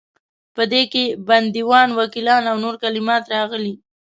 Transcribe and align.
په 0.55 0.63
دې 0.71 0.83
کې 0.91 1.03
بندیوان، 1.27 1.89
وکیلان 1.99 2.43
او 2.51 2.55
نور 2.63 2.75
کلمات 2.83 3.23
راغلي. 3.35 3.73